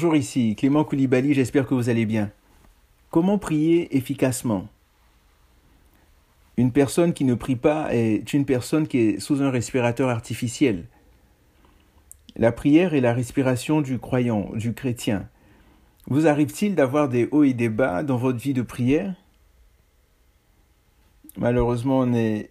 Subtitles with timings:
[0.00, 2.30] Bonjour ici, Clément Koulibaly, j'espère que vous allez bien.
[3.10, 4.66] Comment prier efficacement?
[6.56, 10.86] Une personne qui ne prie pas est une personne qui est sous un respirateur artificiel.
[12.34, 15.28] La prière est la respiration du croyant, du chrétien.
[16.06, 19.14] Vous arrive-t-il d'avoir des hauts et des bas dans votre vie de prière?
[21.36, 22.48] Malheureusement, on est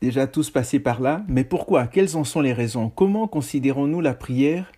[0.00, 1.88] déjà tous passés par là, mais pourquoi?
[1.88, 2.88] Quelles en sont les raisons?
[2.88, 4.72] Comment considérons-nous la prière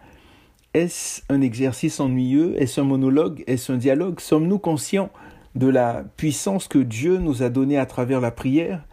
[0.74, 2.60] Est-ce un exercice ennuyeux?
[2.60, 3.42] Est-ce un monologue?
[3.46, 4.20] Est-ce un dialogue?
[4.20, 5.10] Sommes-nous conscients
[5.54, 8.84] de la puissance que Dieu nous a donnée à travers la prière?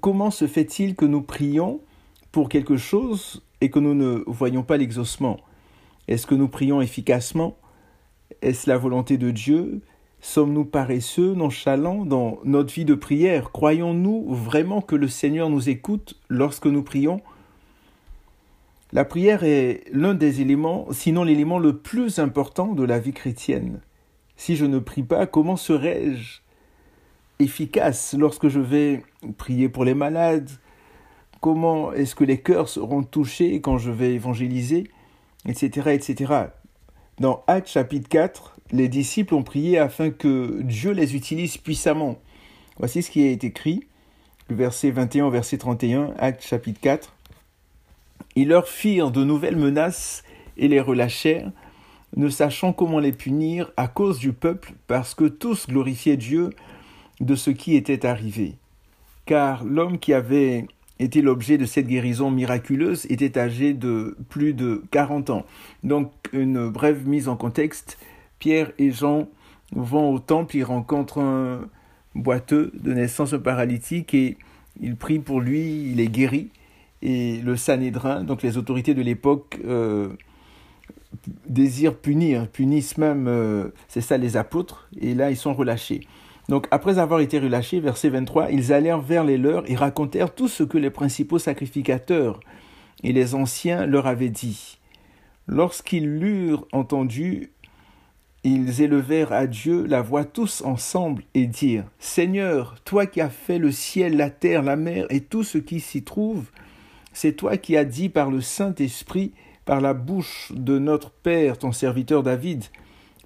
[0.00, 1.80] Comment se fait-il que nous prions
[2.30, 5.38] pour quelque chose et que nous ne voyons pas l'exaucement?
[6.08, 7.56] Est-ce que nous prions efficacement?
[8.42, 9.80] Est-ce la volonté de Dieu?
[10.20, 13.50] Sommes-nous paresseux, nonchalants dans notre vie de prière?
[13.50, 17.22] Croyons-nous vraiment que le Seigneur nous écoute lorsque nous prions?
[18.92, 23.80] La prière est l'un des éléments, sinon l'élément le plus important de la vie chrétienne.
[24.36, 26.40] Si je ne prie pas, comment serais-je
[27.38, 29.02] efficace lorsque je vais
[29.36, 30.50] prier pour les malades?
[31.42, 34.84] Comment est-ce que les cœurs seront touchés quand je vais évangéliser?
[35.46, 35.90] Etc.
[35.90, 36.34] etc.
[37.20, 42.16] Dans Actes chapitre 4, les disciples ont prié afin que Dieu les utilise puissamment.
[42.78, 43.86] Voici ce qui est écrit,
[44.48, 47.17] verset 21 au verset 31, Actes chapitre 4.
[48.38, 50.22] Ils leur firent de nouvelles menaces
[50.56, 51.50] et les relâchèrent,
[52.16, 56.50] ne sachant comment les punir à cause du peuple, parce que tous glorifiaient Dieu
[57.18, 58.54] de ce qui était arrivé.
[59.26, 60.68] Car l'homme qui avait
[61.00, 65.44] été l'objet de cette guérison miraculeuse était âgé de plus de 40 ans.
[65.82, 67.98] Donc une brève mise en contexte,
[68.38, 69.26] Pierre et Jean
[69.72, 71.62] vont au temple, ils rencontrent un
[72.14, 74.36] boiteux de naissance, paralytique, et
[74.80, 76.50] ils prient pour lui, il est guéri.
[77.02, 80.08] Et le Sanhédrin, donc les autorités de l'époque, euh,
[81.48, 86.00] désirent punir, punissent même, euh, c'est ça les apôtres, et là ils sont relâchés.
[86.48, 90.48] Donc après avoir été relâchés, verset 23, ils allèrent vers les leurs et racontèrent tout
[90.48, 92.40] ce que les principaux sacrificateurs
[93.04, 94.78] et les anciens leur avaient dit.
[95.46, 97.52] Lorsqu'ils l'eurent entendu,
[98.44, 103.58] ils élevèrent à Dieu la voix tous ensemble et dirent Seigneur, toi qui as fait
[103.58, 106.50] le ciel, la terre, la mer et tout ce qui s'y trouve,
[107.18, 109.32] c'est toi qui as dit par le Saint-Esprit,
[109.64, 112.62] par la bouche de notre Père, ton serviteur David,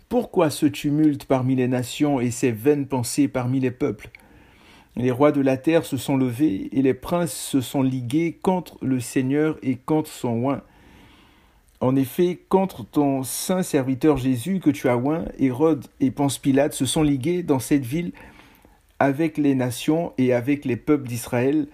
[0.08, 4.08] pourquoi ce tumulte parmi les nations et ces vaines pensées parmi les peuples?
[4.96, 8.78] Les rois de la terre se sont levés et les princes se sont ligués contre
[8.80, 10.62] le Seigneur et contre son oint.
[11.80, 16.72] En effet, contre ton saint serviteur Jésus que tu as oint, Hérode et Ponce Pilate
[16.72, 18.12] se sont ligués dans cette ville
[18.98, 21.66] avec les nations et avec les peuples d'Israël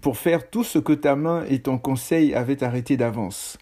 [0.00, 3.58] pour faire tout ce que ta main et ton conseil avaient arrêté d'avance.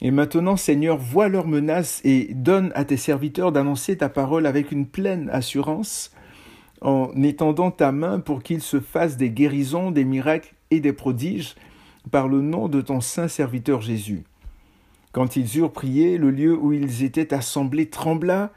[0.00, 4.70] Et maintenant, Seigneur, vois leurs menaces et donne à tes serviteurs d'annoncer ta parole avec
[4.70, 6.12] une pleine assurance,
[6.80, 11.56] en étendant ta main pour qu'ils se fassent des guérisons, des miracles et des prodiges,
[12.12, 14.22] par le nom de ton saint serviteur Jésus.
[15.12, 18.52] Quand ils eurent prié, le lieu où ils étaient assemblés trembla,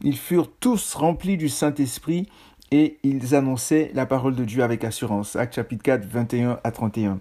[0.00, 2.28] ils furent tous remplis du Saint-Esprit
[2.70, 5.36] et ils annonçaient la parole de Dieu avec assurance.
[5.36, 7.20] Acte chapitre 4, 21 à 31.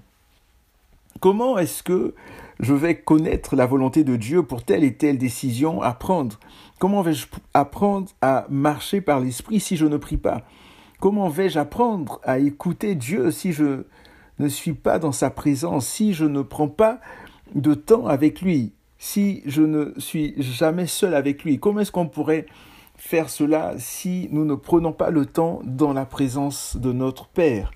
[1.20, 2.14] Comment est-ce que
[2.60, 6.40] je vais connaître la volonté de Dieu pour telle et telle décision à prendre?
[6.80, 10.44] Comment vais-je apprendre à marcher par l'Esprit si je ne prie pas?
[11.00, 13.84] Comment vais-je apprendre à écouter Dieu si je
[14.40, 17.00] ne suis pas dans sa présence, si je ne prends pas
[17.56, 21.60] de temps avec lui, si je ne suis jamais seul avec lui?
[21.60, 22.46] Comment est-ce qu'on pourrait
[22.98, 27.72] faire cela si nous ne prenons pas le temps dans la présence de notre Père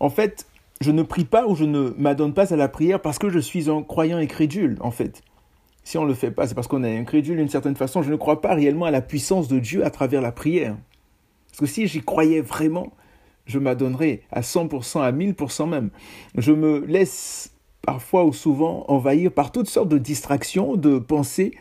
[0.00, 0.46] En fait,
[0.80, 3.38] je ne prie pas ou je ne m'adonne pas à la prière parce que je
[3.38, 5.22] suis un croyant incrédule, en fait.
[5.84, 8.02] Si on ne le fait pas, c'est parce qu'on est incrédule d'une certaine façon.
[8.02, 10.76] Je ne crois pas réellement à la puissance de Dieu à travers la prière.
[11.48, 12.92] Parce que si j'y croyais vraiment,
[13.46, 15.90] je m'adonnerais à 100%, à 1000% même.
[16.36, 21.52] Je me laisse parfois ou souvent envahir par toutes sortes de distractions, de pensées,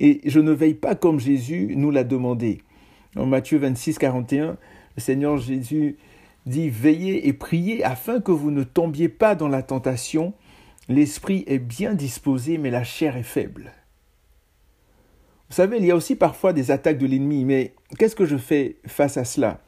[0.00, 2.62] et je ne veille pas comme Jésus nous l'a demandé.
[3.16, 4.56] En Matthieu 26, 41,
[4.96, 5.98] le Seigneur Jésus
[6.46, 10.32] dit Veillez et priez afin que vous ne tombiez pas dans la tentation.
[10.88, 13.72] L'esprit est bien disposé, mais la chair est faible.
[15.50, 18.36] Vous savez, il y a aussi parfois des attaques de l'ennemi, mais qu'est-ce que je
[18.36, 19.60] fais face à cela?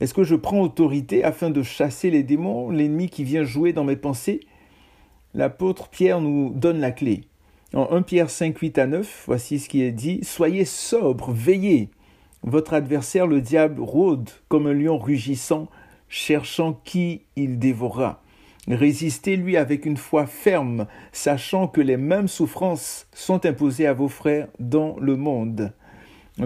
[0.00, 3.84] Est-ce que je prends autorité afin de chasser les démons, l'ennemi qui vient jouer dans
[3.84, 4.40] mes pensées?
[5.34, 7.22] L'apôtre Pierre nous donne la clé.
[7.74, 11.88] En 1 Pierre 5, 8 à 9, voici ce qui est dit Soyez sobres, veillez.
[12.42, 15.68] Votre adversaire, le diable, rôde comme un lion rugissant
[16.08, 18.20] cherchant qui il dévorera.
[18.68, 24.48] Résistez-lui avec une foi ferme, sachant que les mêmes souffrances sont imposées à vos frères
[24.60, 25.72] dans le monde.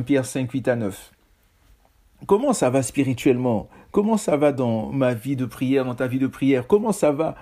[0.07, 1.13] Pierre 5, 8 à 9.
[2.27, 3.69] Comment ça va spirituellement?
[3.91, 6.67] Comment ça va dans ma vie de prière, dans ta vie de prière?
[6.67, 7.35] Comment ça va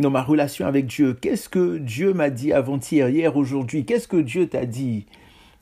[0.00, 3.84] dans ma relation avec Dieu Qu'est-ce que Dieu m'a dit avant-hier, hier, aujourd'hui?
[3.84, 5.06] Qu'est-ce que Dieu t'a dit?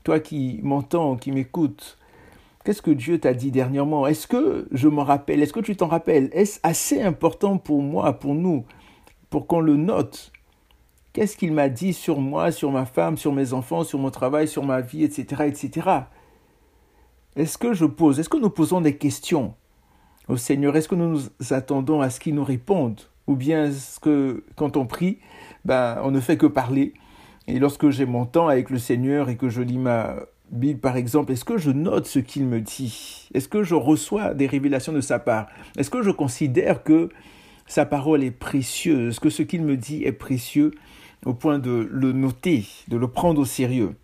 [0.05, 1.99] Toi qui m'entends, qui m'écoutes,
[2.65, 4.07] qu'est-ce que Dieu t'a dit dernièrement?
[4.07, 5.43] Est-ce que je me rappelle?
[5.43, 6.31] Est-ce que tu t'en rappelles?
[6.33, 8.65] Est-ce assez important pour moi, pour nous,
[9.31, 10.33] pour qu'on le note?
[11.13, 14.47] Qu'est-ce qu'il m'a dit sur moi, sur ma femme, sur mes enfants, sur mon travail,
[14.47, 15.89] sur ma vie, etc., etc.
[17.37, 19.55] Est-ce que je pose, est-ce que nous posons des questions
[20.29, 20.77] au Seigneur?
[20.77, 23.01] Est-ce que nous nous attendons à ce qu'il nous réponde?
[23.27, 25.19] Ou bien est-ce que quand on prie,
[25.65, 26.95] ben, on ne fait que parler.
[27.49, 30.17] Et lorsque j'ai mon temps avec le Seigneur et que je lis ma
[30.51, 33.29] Bible par exemple, est-ce que je note ce qu'il me dit?
[33.35, 35.49] Est-ce que je reçois des révélations de sa part?
[35.77, 37.09] Est-ce que je considère que
[37.67, 40.73] sa parole est précieuse, que ce qu'il me dit est précieux?
[41.25, 43.97] Au point de le noter, de le prendre au sérieux.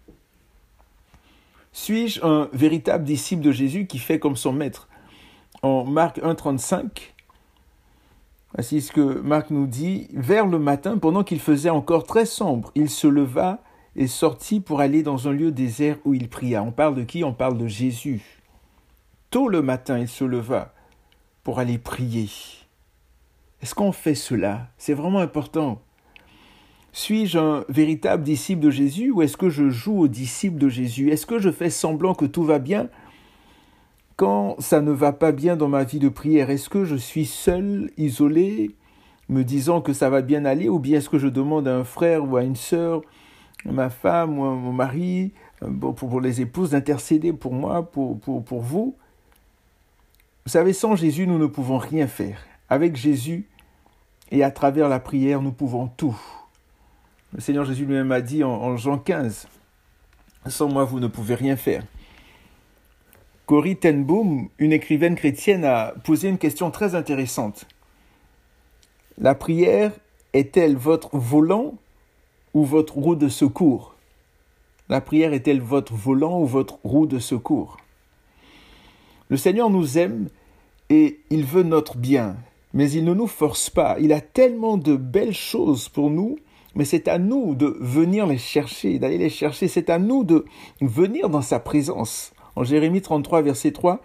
[1.71, 4.89] Suis-je un véritable disciple de Jésus qui fait comme son maître?
[5.63, 7.12] En Marc 1,35,
[8.55, 12.71] voici ce que Marc nous dit Vers le matin, pendant qu'il faisait encore très sombre,
[12.75, 13.63] il se leva
[13.97, 16.63] et sortit pour aller dans un lieu désert où il pria.
[16.63, 17.25] On parle de qui?
[17.25, 18.43] On parle de Jésus.
[19.31, 20.75] Tôt le matin, il se leva
[21.45, 22.29] pour aller prier.
[23.63, 24.69] Est-ce qu'on fait cela?
[24.77, 25.81] C'est vraiment important.
[26.93, 31.11] Suis-je un véritable disciple de Jésus ou est-ce que je joue au disciple de Jésus?
[31.11, 32.89] Est-ce que je fais semblant que tout va bien?
[34.17, 37.27] Quand ça ne va pas bien dans ma vie de prière Est-ce que je suis
[37.27, 38.71] seul, isolé,
[39.29, 41.85] me disant que ça va bien aller ou bien est-ce que je demande à un
[41.85, 43.03] frère ou à une sœur,
[43.69, 45.33] à ma femme ou à mon mari,
[45.63, 48.97] euh, pour les épouses, d'intercéder pour moi, pour, pour, pour vous?
[50.45, 52.39] Vous savez, sans Jésus, nous ne pouvons rien faire.
[52.69, 53.47] Avec Jésus
[54.33, 56.19] et à travers la prière, nous pouvons tout.
[57.33, 59.47] Le Seigneur Jésus lui-même a dit en, Jean 15,
[60.47, 61.85] Sans moi, vous ne pouvez rien faire.
[63.53, 67.67] Corrie ten Boom, une écrivaine chrétienne, a posé une question très intéressante.
[69.19, 69.93] La prière
[70.33, 71.75] est-elle votre volant
[72.55, 73.95] ou votre roue de secours?
[74.89, 77.77] La prière est-elle votre volant ou votre roue de secours?
[79.29, 80.31] Le Seigneur nous aime
[80.89, 82.37] et il veut notre bien,
[82.73, 83.99] mais il ne nous force pas.
[84.01, 86.39] Il a tellement de belles choses pour nous
[86.75, 89.69] mais c'est à nous de venir les chercher, d'aller les chercher.
[89.69, 90.47] C'est à nous de
[90.81, 92.32] venir dans sa présence.
[92.57, 94.01] En Jérémie 33, verset 3,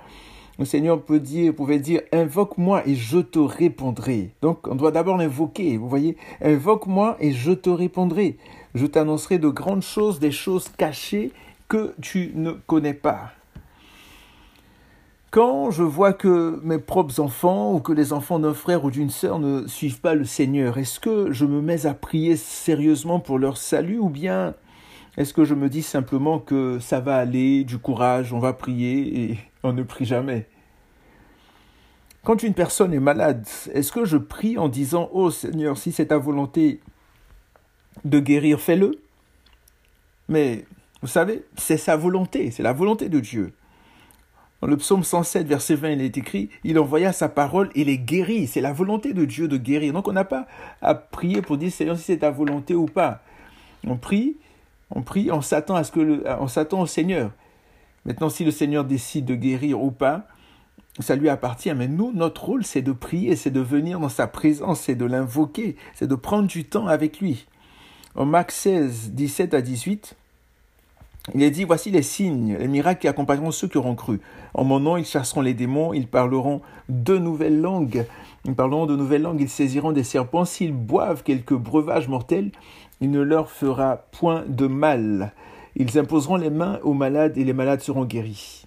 [0.60, 4.32] le Seigneur pouvait dire, invoque-moi et je te répondrai.
[4.42, 5.78] Donc, on doit d'abord l'invoquer.
[5.78, 8.38] Vous voyez, invoque-moi et je te répondrai.
[8.74, 11.32] Je t'annoncerai de grandes choses, des choses cachées
[11.68, 13.32] que tu ne connais pas.
[15.30, 19.10] Quand je vois que mes propres enfants ou que les enfants d'un frère ou d'une
[19.10, 23.38] sœur ne suivent pas le Seigneur, est-ce que je me mets à prier sérieusement pour
[23.38, 24.56] leur salut ou bien
[25.18, 29.24] est-ce que je me dis simplement que ça va aller, du courage, on va prier
[29.24, 30.48] et on ne prie jamais?
[32.24, 36.08] Quand une personne est malade, est-ce que je prie en disant Oh Seigneur, si c'est
[36.08, 36.82] ta volonté
[38.06, 39.00] de guérir, fais-le
[40.28, 40.66] Mais
[41.02, 43.54] vous savez, c'est sa volonté, c'est la volonté de Dieu.
[44.62, 47.98] Dans le psaume 107, verset 20, il est écrit, il envoya sa parole et les
[47.98, 48.48] guérit.
[48.48, 49.94] C'est la volonté de Dieu de guérir.
[49.94, 50.48] Donc on n'a pas
[50.82, 53.24] à prier pour dire, Seigneur, si c'est ta volonté ou pas.
[53.86, 54.38] On prie,
[54.92, 57.32] on prie, on s'attend à ce que on s'attend au Seigneur.
[58.06, 60.28] Maintenant, si le Seigneur décide de guérir ou pas,
[61.00, 61.74] ça lui appartient.
[61.74, 65.06] Mais nous, notre rôle, c'est de prier, c'est de venir dans sa présence, c'est de
[65.06, 67.48] l'invoquer, c'est de prendre du temps avec lui.
[68.16, 70.16] En Marc 16, 17 à 18,
[71.36, 74.22] il est dit, voici les signes, les miracles qui accompagneront ceux qui auront cru.
[74.54, 78.06] En mon nom, ils chasseront les démons, ils parleront de nouvelles langues.
[78.46, 80.46] Ils parleront de nouvelles langues, ils saisiront des serpents.
[80.46, 82.52] S'ils boivent quelques breuvages mortels,
[83.02, 85.34] il ne leur fera point de mal.
[85.76, 88.66] Ils imposeront les mains aux malades et les malades seront guéris.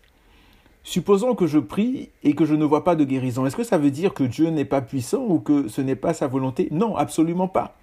[0.82, 3.44] Supposons que je prie et que je ne vois pas de guérison.
[3.46, 6.14] Est-ce que ça veut dire que Dieu n'est pas puissant ou que ce n'est pas
[6.14, 6.68] sa volonté?
[6.70, 7.76] Non, absolument pas.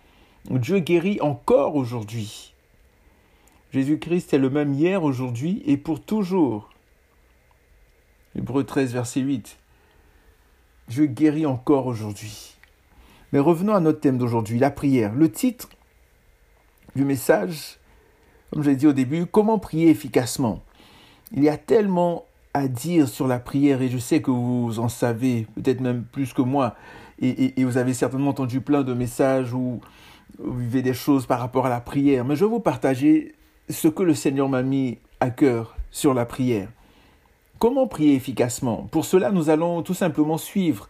[0.49, 2.53] Dieu guérit encore aujourd'hui.
[3.71, 6.69] Jésus-Christ est le même hier, aujourd'hui et pour toujours.
[8.35, 9.57] Hébreu 13, verset 8.
[10.87, 12.55] Dieu guérit encore aujourd'hui.
[13.33, 15.13] Mais revenons à notre thème d'aujourd'hui, la prière.
[15.13, 15.69] Le titre
[16.97, 17.77] du message,
[18.51, 20.63] comme je l'ai dit au début, comment prier efficacement.
[21.31, 24.89] Il y a tellement à dire sur la prière et je sais que vous en
[24.89, 26.75] savez peut-être même plus que moi
[27.19, 29.79] et, et, vous avez certainement entendu plein de messages où
[30.39, 32.25] vous vivez des choses par rapport à la prière.
[32.25, 33.33] Mais je vais vous partager
[33.69, 36.69] ce que le Seigneur m'a mis à cœur sur la prière.
[37.59, 38.87] Comment prier efficacement?
[38.91, 40.89] Pour cela, nous allons tout simplement suivre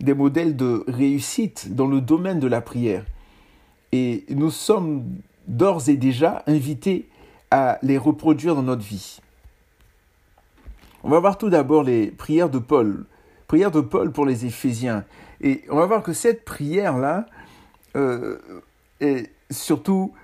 [0.00, 3.04] des modèles de réussite dans le domaine de la prière.
[3.90, 5.04] Et nous sommes
[5.46, 7.08] d'ores et déjà invités
[7.50, 9.20] à les reproduire dans notre vie.
[11.02, 13.04] On va voir tout d'abord les prières de Paul.
[13.46, 15.04] Prière de Paul pour les Éphésiens.
[15.40, 17.26] Et on va voir que cette prière-là
[17.96, 18.38] euh,
[19.00, 20.14] est surtout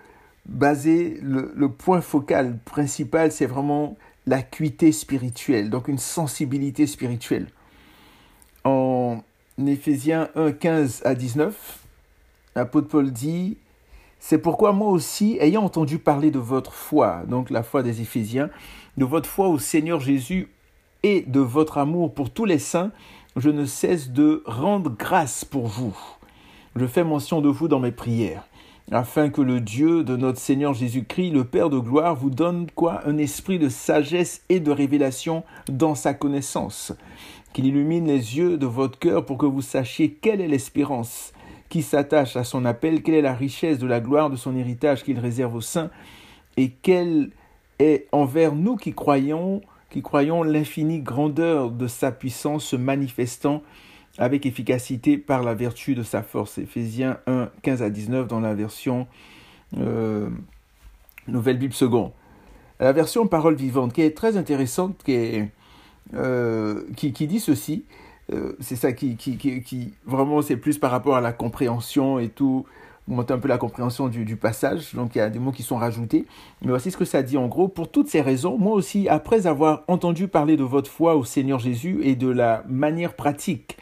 [0.47, 3.97] basée, le, le point focal principal, c'est vraiment
[4.27, 7.49] l'acuité spirituelle, donc une sensibilité spirituelle.
[8.65, 9.23] En
[9.59, 11.79] Éphésiens 1, 15 à 19,
[12.57, 13.59] l'apôtre Paul dit
[14.21, 18.51] C'est pourquoi moi aussi, ayant entendu parler de votre foi, donc la foi des Éphésiens,
[18.97, 20.49] de votre foi au Seigneur Jésus
[21.03, 22.93] et de votre amour pour tous les saints,
[23.37, 25.97] je ne cesse de rendre grâce pour vous.
[26.77, 28.45] Je fais mention de vous dans mes prières
[28.93, 33.07] afin que le Dieu de notre Seigneur Jésus-Christ, le Père de gloire, vous donne quoi?
[33.07, 36.93] Un esprit de sagesse et de révélation dans sa connaissance,
[37.53, 41.33] qu'il illumine les yeux de votre cœur pour que vous sachiez quelle est l'espérance
[41.71, 45.05] qui s'attache à son appel, quelle est la richesse de la gloire de son héritage
[45.05, 45.91] qu'il réserve aux saints,
[46.59, 47.31] et quelle
[47.79, 53.63] est envers nous qui croyons, qui croyons l'infinie grandeur de sa puissance se manifestant
[54.19, 56.59] avec efficacité par la vertu de sa force.
[56.59, 59.07] Éphésiens 1, 15 à 19 dans la version
[59.79, 60.29] euh,
[61.29, 62.11] Nouvelle Bible seconde.
[62.81, 65.43] La version Parole vivante, qui est très intéressante, qui,
[66.15, 67.85] euh, qui, qui, dit ceci,
[68.33, 72.29] euh, c'est ça qui, qui, qui, vraiment, c'est plus par rapport à la compréhension et
[72.29, 72.65] tout,
[73.09, 75.63] monter un peu la compréhension du, du, passage, donc il y a des mots qui
[75.63, 76.27] sont rajoutés.
[76.63, 77.69] Mais voici ce que ça dit en gros.
[77.69, 81.59] Pour toutes ces raisons, moi aussi, après avoir entendu parler de votre foi au Seigneur
[81.59, 83.79] Jésus et de la manière pratique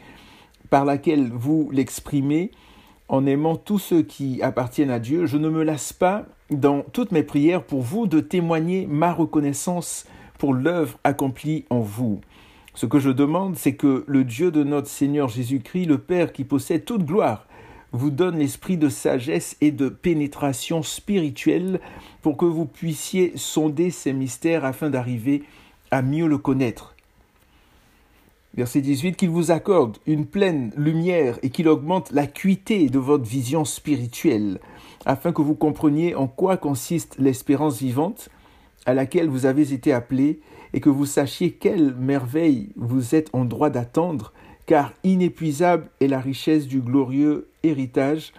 [0.69, 2.51] par laquelle vous l'exprimez
[3.07, 7.11] en aimant tous ceux qui appartiennent à Dieu, je ne me lasse pas dans toutes
[7.11, 10.05] mes prières pour vous de témoigner ma reconnaissance
[10.37, 12.21] pour l'œuvre accomplie en vous.
[12.79, 16.45] Ce que je demande, c'est que le Dieu de notre Seigneur Jésus-Christ, le Père qui
[16.45, 17.45] possède toute gloire,
[17.91, 21.81] vous donne l'esprit de sagesse et de pénétration spirituelle
[22.21, 25.43] pour que vous puissiez sonder ces mystères afin d'arriver
[25.91, 26.95] à mieux le connaître.
[28.55, 33.65] Verset 18, qu'il vous accorde une pleine lumière et qu'il augmente l'acuité de votre vision
[33.65, 34.61] spirituelle,
[35.05, 38.29] afin que vous compreniez en quoi consiste l'espérance vivante
[38.85, 40.39] à laquelle vous avez été appelés,
[40.73, 44.33] et que vous sachiez quelle merveille vous êtes en droit d'attendre,
[44.65, 48.33] car inépuisable est la richesse du glorieux héritage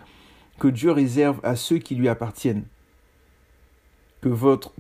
[0.60, 2.64] que Dieu réserve à ceux qui lui appartiennent.
[4.20, 4.72] Que votre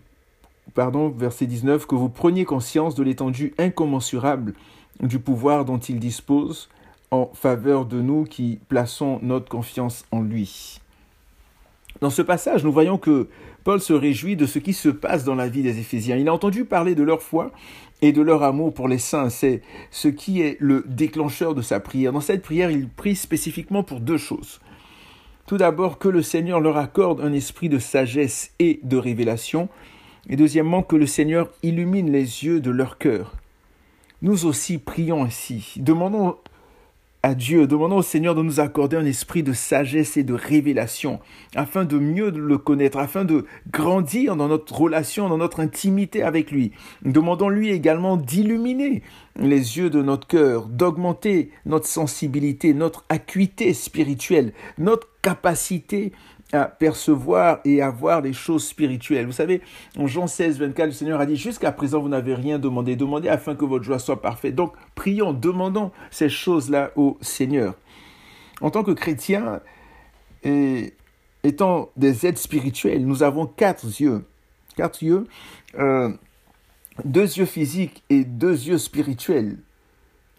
[0.70, 4.54] pardon, verset 19, que vous preniez conscience de l'étendue incommensurable
[5.00, 6.68] du pouvoir dont il dispose
[7.10, 10.80] en faveur de nous qui plaçons notre confiance en lui.
[12.00, 13.28] Dans ce passage, nous voyons que
[13.70, 16.16] Paul se réjouit de ce qui se passe dans la vie des Éphésiens.
[16.16, 17.52] Il a entendu parler de leur foi
[18.02, 19.30] et de leur amour pour les saints.
[19.30, 19.62] C'est
[19.92, 22.12] ce qui est le déclencheur de sa prière.
[22.12, 24.60] Dans cette prière, il prie spécifiquement pour deux choses.
[25.46, 29.68] Tout d'abord, que le Seigneur leur accorde un esprit de sagesse et de révélation.
[30.28, 33.36] Et deuxièmement, que le Seigneur illumine les yeux de leur cœur
[34.22, 35.74] nous aussi prions ainsi.
[35.76, 36.36] Demandons
[37.22, 41.20] à Dieu, demandons au Seigneur de nous accorder un esprit de sagesse et de révélation,
[41.54, 46.50] afin de mieux le connaître, afin de grandir dans notre relation, dans notre intimité avec
[46.50, 46.72] lui.
[47.04, 49.02] Demandons-lui également d'illuminer
[49.38, 56.12] les yeux de notre cœur, d'augmenter notre sensibilité, notre acuité spirituelle, notre capacité
[56.52, 59.26] à percevoir et à voir les choses spirituelles.
[59.26, 59.60] Vous savez,
[59.96, 62.96] en Jean 16, 24, le Seigneur a dit, jusqu'à présent, vous n'avez rien demandé.
[62.96, 64.54] Demandez afin que votre joie soit parfaite.
[64.54, 67.74] Donc, prions, demandons ces choses-là au Seigneur.
[68.60, 69.60] En tant que chrétiens,
[70.42, 70.94] et
[71.44, 74.24] étant des êtres spirituels, nous avons quatre yeux.
[74.76, 75.26] Quatre yeux,
[75.78, 76.10] euh,
[77.04, 79.58] deux yeux physiques et deux yeux spirituels.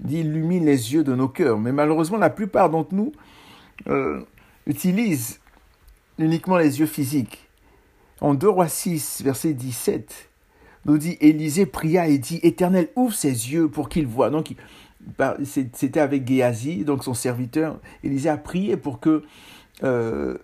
[0.07, 1.59] Illumine les yeux de nos cœurs.
[1.59, 3.11] Mais malheureusement, la plupart d'entre nous
[3.87, 4.21] euh,
[4.65, 5.40] utilisent
[6.17, 7.47] uniquement les yeux physiques.
[8.19, 10.29] En 2 Rois 6, verset 17,
[10.85, 14.29] nous dit Élisée pria et dit Éternel, ouvre ses yeux pour qu'il voie.
[14.29, 14.53] Donc,
[15.43, 17.79] c'était avec Géasi, donc son serviteur.
[18.03, 19.23] Élisée a prié pour que
[19.83, 20.37] euh,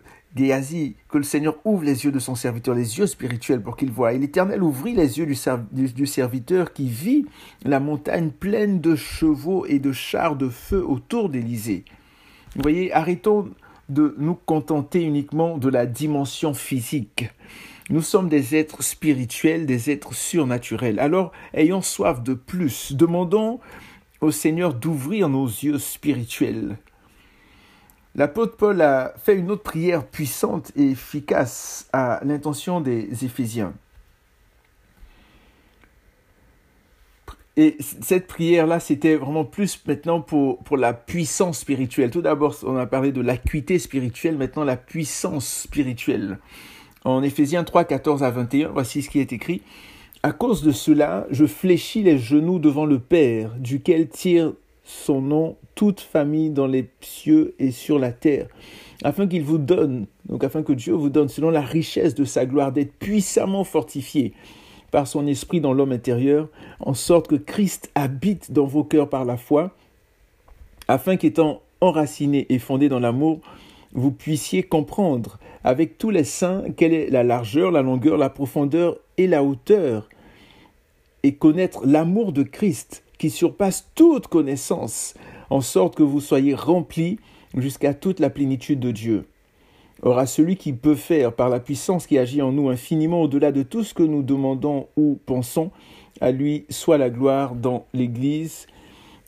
[1.10, 4.14] que le Seigneur ouvre les yeux de son serviteur, les yeux spirituels pour qu'il voie.
[4.14, 7.26] Et l'Éternel ouvrit les yeux du, du serviteur qui vit
[7.64, 11.86] la montagne pleine de chevaux et de chars de feu autour d'Élisée.
[12.56, 13.50] Vous voyez, arrêtons
[13.90, 17.30] de nous contenter uniquement de la dimension physique.
[17.90, 21.00] Nous sommes des êtres spirituels, des êtres surnaturels.
[21.00, 22.94] Alors, ayons soif de plus.
[22.94, 23.60] Demandons
[24.20, 26.78] au Seigneur d'ouvrir nos yeux spirituels.
[28.16, 33.74] L'apôtre Paul a fait une autre prière puissante et efficace à l'intention des Éphésiens.
[37.58, 42.12] Et cette prière-là, c'était vraiment plus maintenant pour, pour la puissance spirituelle.
[42.12, 46.38] Tout d'abord, on a parlé de l'acuité spirituelle, maintenant la puissance spirituelle.
[47.04, 49.64] En Éphésiens 3, 14 à 21, voici ce qui est écrit.
[50.22, 55.58] À cause de cela, je fléchis les genoux devant le Père, duquel tire son nom
[55.74, 58.48] toute famille dans les cieux et sur la terre,
[59.04, 62.46] afin qu'il vous donne, donc afin que Dieu vous donne, selon la richesse de sa
[62.46, 64.34] gloire, d'être puissamment fortifié
[64.92, 66.48] par son esprit dans l'homme intérieur,
[66.80, 69.72] en sorte que Christ habite dans vos cœurs par la foi,
[70.88, 73.40] afin qu'étant enraciné et fondé dans l'amour,
[73.94, 78.98] vous puissiez comprendre avec tous les saints quelle est la largeur, la longueur, la profondeur
[79.18, 80.08] et la hauteur,
[81.24, 85.16] et connaître l'amour de Christ qui surpasse toute connaissance,
[85.50, 87.20] en sorte que vous soyez remplis
[87.56, 89.26] jusqu'à toute la plénitude de Dieu.
[90.04, 93.52] Or à celui qui peut faire, par la puissance qui agit en nous infiniment au-delà
[93.52, 95.72] de tout ce que nous demandons ou pensons,
[96.22, 98.68] à lui soit la gloire dans l'Église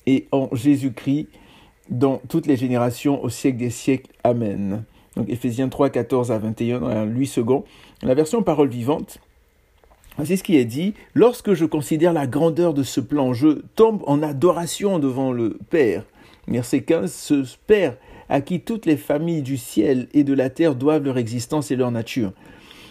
[0.05, 1.27] et en Jésus-Christ
[1.89, 4.11] dans toutes les générations au siècle des siècles.
[4.23, 4.83] Amen.
[5.15, 7.63] Donc Éphésiens 3, 14 à 21, dans 8 secondes.
[8.03, 9.19] La version parole vivante,
[10.23, 10.93] c'est ce qui est dit.
[11.13, 16.05] Lorsque je considère la grandeur de ce plan, je tombe en adoration devant le Père.
[16.47, 17.97] Verset 15, ce Père
[18.29, 21.75] à qui toutes les familles du ciel et de la terre doivent leur existence et
[21.75, 22.31] leur nature.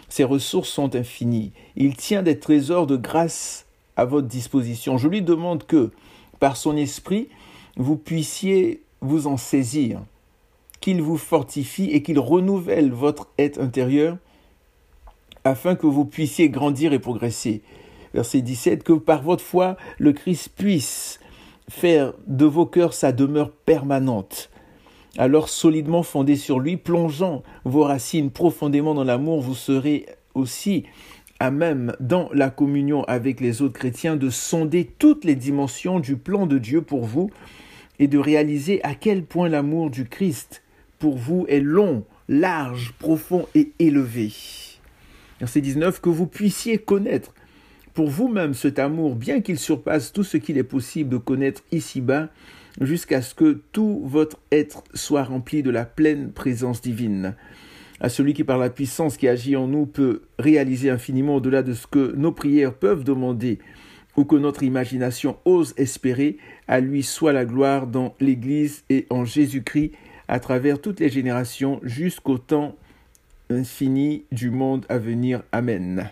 [0.09, 1.53] Ses ressources sont infinies.
[1.77, 3.67] Il tient des trésors de grâce
[3.97, 4.99] à votre disposition.
[4.99, 5.91] Je lui demande que,
[6.41, 7.29] par son esprit,
[7.77, 10.01] vous puissiez vous en saisir,
[10.81, 14.17] qu'il vous fortifie et qu'il renouvelle votre être intérieur
[15.45, 17.63] afin que vous puissiez grandir et progresser.
[18.15, 21.21] Verset 17, que par votre foi, le Christ puisse
[21.69, 24.51] faire de vos cœurs sa demeure permanente
[25.17, 30.85] alors solidement fondé sur lui, plongeant vos racines profondément dans l'amour, vous serez aussi
[31.41, 36.17] à même, dans la communion avec les autres chrétiens, de sonder toutes les dimensions du
[36.17, 37.31] plan de Dieu pour vous
[37.99, 40.63] et de réaliser à quel point l'amour du Christ
[40.99, 44.33] pour vous est long, large, profond et élevé.
[45.41, 47.33] Verset 19, que vous puissiez connaître
[47.95, 52.29] pour vous-même cet amour, bien qu'il surpasse tout ce qu'il est possible de connaître ici-bas,
[52.81, 57.35] jusqu'à ce que tout votre être soit rempli de la pleine présence divine.
[58.01, 61.75] À celui qui par la puissance qui agit en nous peut réaliser infiniment au-delà de
[61.75, 63.59] ce que nos prières peuvent demander
[64.17, 69.25] ou que notre imagination ose espérer, à lui soit la gloire dans l'Église et en
[69.25, 69.93] Jésus-Christ
[70.27, 72.77] à travers toutes les générations jusqu'au temps
[73.51, 75.43] infini du monde à venir.
[75.53, 76.11] Amen.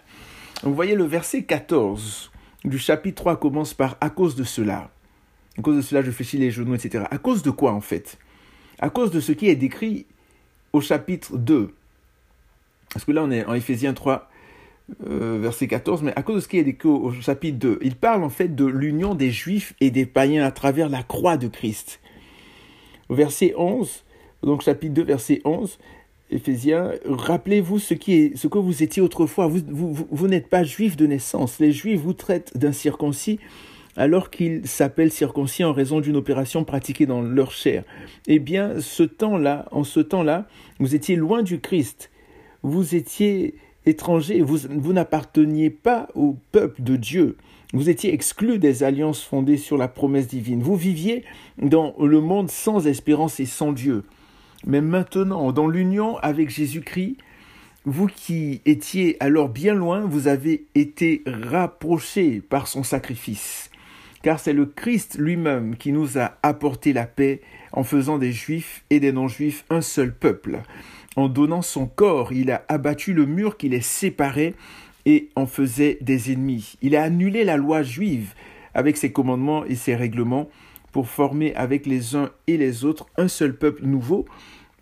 [0.62, 2.30] Vous voyez le verset 14
[2.64, 4.90] du chapitre 3 commence par à cause de cela.
[5.58, 7.04] À cause de cela, je fléchis les genoux, etc.
[7.10, 8.18] À cause de quoi, en fait?
[8.78, 10.06] À cause de ce qui est décrit
[10.72, 11.72] au chapitre 2.
[12.92, 14.30] Parce que là, on est en Éphésiens 3,
[15.08, 17.78] euh, verset 14, mais à cause de ce qui est décrit au, chapitre 2.
[17.82, 21.36] Il parle en fait de l'union des Juifs et des païens à travers la croix
[21.36, 22.00] de Christ.
[23.08, 24.04] Au verset 11,
[24.42, 25.78] donc chapitre 2, verset 11,
[26.28, 29.46] Éphésiens, rappelez-vous ce, ce que vous étiez autrefois.
[29.46, 31.60] Vous, vous, vous n'êtes pas juif de naissance.
[31.60, 33.38] Les juifs vous traitent d'incirconcis
[33.96, 37.84] alors qu'ils s'appellent circoncis en raison d'une opération pratiquée dans leur chair.
[38.26, 40.46] Eh bien, ce temps-là, en ce temps-là,
[40.78, 42.10] vous étiez loin du Christ.
[42.62, 43.54] Vous étiez
[43.86, 47.36] étranger, vous, vous n'apparteniez pas au peuple de Dieu.
[47.72, 50.62] Vous étiez exclus des alliances fondées sur la promesse divine.
[50.62, 51.24] Vous viviez
[51.58, 54.04] dans le monde sans espérance et sans Dieu.
[54.66, 57.16] Mais maintenant, dans l'union avec Jésus-Christ,
[57.84, 63.70] vous qui étiez alors bien loin, vous avez été rapprochés par son sacrifice
[64.22, 67.40] car c'est le Christ lui-même qui nous a apporté la paix
[67.72, 70.60] en faisant des Juifs et des non-Juifs un seul peuple.
[71.16, 74.54] En donnant son corps, il a abattu le mur qui les séparait
[75.06, 76.76] et en faisait des ennemis.
[76.82, 78.34] Il a annulé la loi juive
[78.74, 80.48] avec ses commandements et ses règlements
[80.92, 84.26] pour former avec les uns et les autres un seul peuple nouveau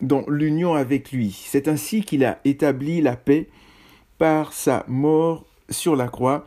[0.01, 1.45] dans l'union avec lui.
[1.47, 3.47] C'est ainsi qu'il a établi la paix
[4.17, 6.45] par sa mort sur la croix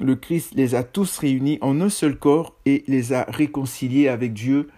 [0.00, 4.32] le Christ les a tous réunis en un seul corps et les a réconciliés avec
[4.32, 4.68] Dieu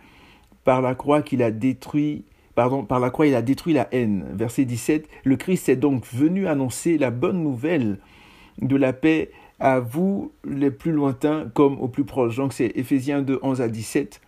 [0.64, 2.24] par la croix qu'il a détruit
[2.56, 4.26] pardon, par la croix il a détruit la haine.
[4.34, 7.98] Verset 17, le Christ est donc venu annoncer la bonne nouvelle
[8.60, 12.36] de la paix à vous les plus lointains comme aux plus proches.
[12.36, 14.20] Donc c'est Éphésiens 2, 11 à 17,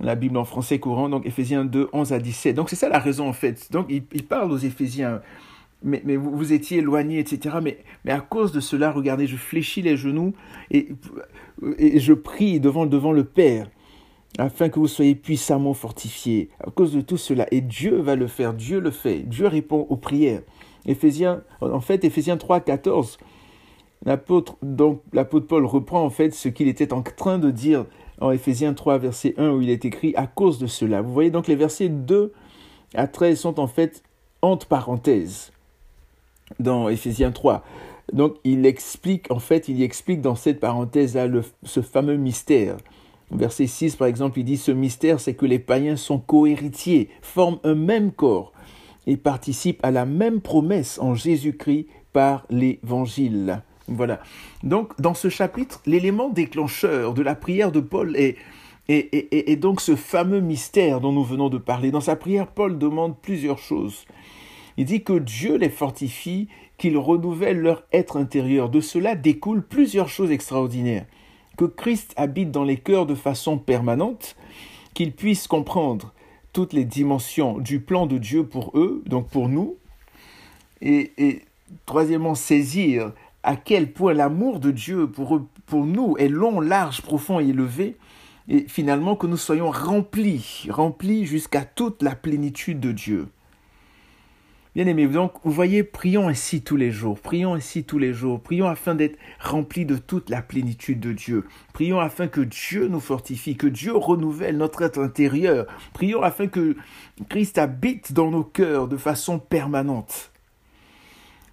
[0.00, 2.54] la Bible en français courant, donc Éphésiens 2, 11 à 17.
[2.54, 3.72] Donc c'est ça la raison en fait.
[3.72, 5.20] Donc il, il parle aux Éphésiens
[5.82, 7.56] mais, vous, étiez éloigné, etc.
[7.62, 7.78] Mais,
[8.12, 10.34] à cause de cela, regardez, je fléchis les genoux
[10.70, 10.88] et,
[11.78, 13.68] et je prie devant, devant le Père
[14.38, 16.50] afin que vous soyez puissamment fortifiés.
[16.60, 17.46] À cause de tout cela.
[17.50, 20.42] Et Dieu va le faire, Dieu le fait, Dieu répond aux prières.
[20.86, 23.18] Éphésiens, en fait, Éphésiens 3, 14
[24.04, 27.84] L'apôtre, donc, l'apôtre Paul reprend en fait ce qu'il était en train de dire
[28.20, 31.02] en Éphésiens 3, verset 1, où il est écrit à cause de cela.
[31.02, 32.32] Vous voyez donc les versets 2
[32.94, 34.04] à 13 sont en fait
[34.40, 35.50] entre parenthèses
[36.58, 37.64] dans Éphésiens 3.
[38.12, 41.28] Donc il explique, en fait, il y explique dans cette parenthèse-là
[41.62, 42.76] ce fameux mystère.
[43.30, 47.58] Verset 6, par exemple, il dit Ce mystère, c'est que les païens sont cohéritiers, forment
[47.64, 48.52] un même corps
[49.06, 53.62] et participent à la même promesse en Jésus-Christ par l'évangile.
[53.86, 54.20] Voilà.
[54.62, 58.36] Donc, dans ce chapitre, l'élément déclencheur de la prière de Paul est,
[58.88, 61.90] est, donc ce fameux mystère dont nous venons de parler.
[61.90, 64.04] Dans sa prière, Paul demande plusieurs choses.
[64.78, 66.46] Il dit que Dieu les fortifie,
[66.78, 68.70] qu'il renouvelle leur être intérieur.
[68.70, 71.04] De cela découlent plusieurs choses extraordinaires.
[71.56, 74.36] Que Christ habite dans les cœurs de façon permanente,
[74.94, 76.14] qu'ils puissent comprendre
[76.52, 79.76] toutes les dimensions du plan de Dieu pour eux, donc pour nous,
[80.80, 81.42] et, et
[81.84, 83.12] troisièmement, saisir
[83.42, 87.96] à quel point l'amour de Dieu pour, pour nous est long, large, profond et élevé,
[88.48, 93.26] et finalement que nous soyons remplis, remplis jusqu'à toute la plénitude de Dieu.
[94.78, 98.40] Bien aimé, donc vous voyez, prions ainsi tous les jours, prions ainsi tous les jours,
[98.40, 103.00] prions afin d'être remplis de toute la plénitude de Dieu, prions afin que Dieu nous
[103.00, 106.76] fortifie, que Dieu renouvelle notre être intérieur, prions afin que
[107.28, 110.30] Christ habite dans nos cœurs de façon permanente.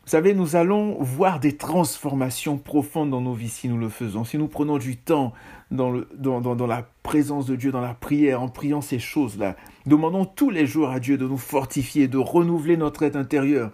[0.06, 4.24] Vous savez, nous allons voir des transformations profondes dans nos vies si nous le faisons,
[4.24, 5.34] si nous prenons du temps
[5.72, 9.56] dans, la présence de Dieu, dans la prière, en priant ces choses-là.
[9.86, 13.72] Demandons tous les jours à Dieu de nous fortifier, de renouveler notre être intérieur.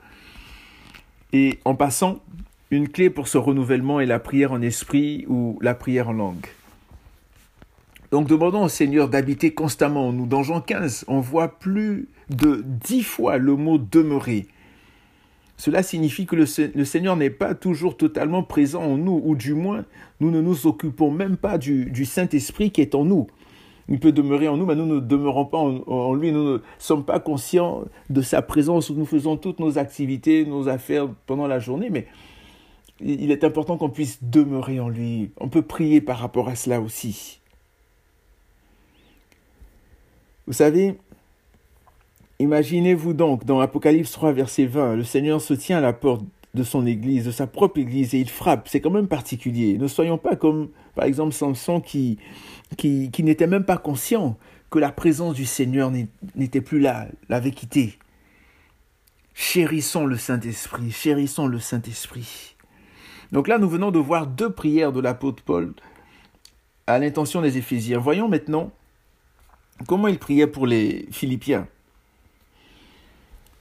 [1.34, 2.19] Et en passant,
[2.69, 6.47] une clé pour ce renouvellement est la prière en esprit ou la prière en langue.
[8.12, 10.26] Donc demandons au Seigneur d'habiter constamment en nous.
[10.26, 14.47] Dans Jean 15, on voit plus de dix fois le mot demeurer.
[15.56, 16.45] Cela signifie que le,
[16.86, 19.86] Seigneur n'est pas toujours totalement présent en nous, ou du moins,
[20.19, 23.28] nous ne nous occupons même pas du, Saint-Esprit qui est en nous.
[23.91, 27.04] Il peut demeurer en nous, mais nous ne demeurons pas en, lui, nous ne sommes
[27.04, 31.89] pas conscients de sa présence, nous faisons toutes nos activités, nos affaires pendant la journée,
[31.89, 32.08] mais
[33.01, 35.32] il est important qu'on puisse demeurer en lui.
[35.39, 37.41] On peut prier par rapport à cela aussi.
[40.47, 40.95] Vous savez,
[42.41, 46.23] Imaginez-vous donc, dans Apocalypse 3, verset 20, le Seigneur se tient à la porte
[46.56, 48.67] de son église, de sa propre église, et il frappe.
[48.67, 49.77] C'est quand même particulier.
[49.77, 52.17] Ne soyons pas comme, par exemple, Samson qui,
[52.77, 54.38] qui, qui n'était même pas conscient
[54.69, 55.91] que la présence du Seigneur
[56.36, 57.97] n'était plus là, l'avait quitté.
[59.34, 62.55] Chérissons le Saint-Esprit, chérissons le Saint-Esprit.
[63.31, 65.73] Donc là, nous venons de voir deux prières de l'apôtre Paul
[66.88, 67.99] à l'intention des Éphésiens.
[67.99, 68.71] Voyons maintenant
[69.88, 71.67] comment il priait pour les Philippiens.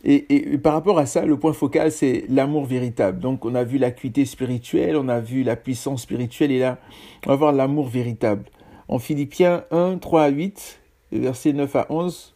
[0.03, 3.21] Et, par rapport à ça, le point focal, c'est l'amour véritable.
[3.21, 6.79] Donc, on a vu l'acuité spirituelle, on a vu la puissance spirituelle, et là,
[7.27, 8.45] on va voir l'amour véritable.
[8.91, 10.81] En Philippiens 1, 3 à 8,
[11.13, 12.35] versets 9 à 11,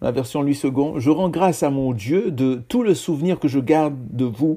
[0.00, 3.48] la version lui second, je rends grâce à mon Dieu de tout le souvenir que
[3.48, 4.56] je garde de vous,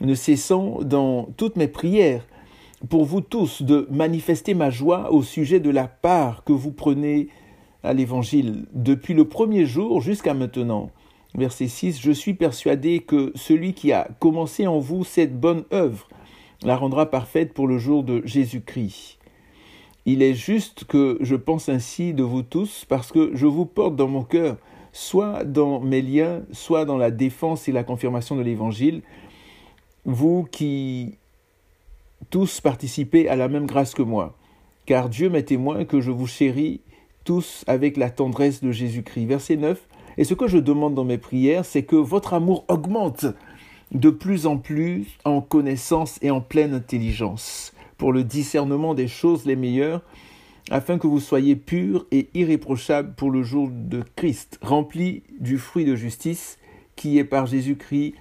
[0.00, 2.24] ne cessant dans toutes mes prières
[2.88, 7.26] pour vous tous de manifester ma joie au sujet de la part que vous prenez
[7.82, 8.66] à l'Évangile.
[8.72, 10.90] Depuis le premier jour jusqu'à maintenant
[11.34, 16.06] verset 6, Je suis persuadé que celui qui a commencé en vous cette bonne œuvre
[16.62, 19.18] la rendra parfaite pour le jour de Jésus-Christ.
[20.06, 23.96] Il est juste que je pense ainsi de vous tous parce que je vous porte
[23.96, 24.56] dans mon cœur,
[24.92, 29.02] soit dans mes liens, soit dans la défense et la confirmation de l'Évangile,
[30.04, 31.16] vous qui
[32.30, 34.36] tous participez à la même grâce que moi.
[34.86, 36.80] Car Dieu m'est témoin que je vous chéris
[37.24, 39.26] tous avec la tendresse de Jésus-Christ.
[39.26, 39.80] Verset 9.
[40.18, 43.26] Et ce que je demande dans mes prières, c'est que votre amour augmente
[43.92, 49.44] de plus en plus en connaissance et en pleine intelligence, pour le discernement des choses
[49.44, 50.02] les meilleures,
[50.70, 55.84] afin que vous soyez purs et irréprochables pour le jour de Christ, remplis du fruit
[55.84, 56.58] de justice
[56.96, 58.14] qui est par Jésus-Christ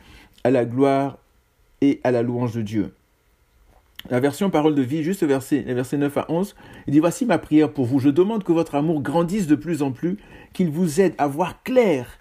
[0.44, 1.18] à la gloire
[1.82, 2.94] et à la louange de Dieu.
[4.10, 6.56] La version parole de vie, juste verset, les versets 9 à 11,
[6.88, 8.00] il dit Voici ma prière pour vous.
[8.00, 10.18] Je demande que votre amour grandisse de plus en plus,
[10.52, 12.20] qu'il vous aide à voir clair